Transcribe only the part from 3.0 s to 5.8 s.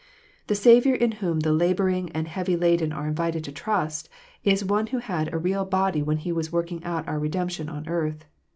invited to trust, is One who had a real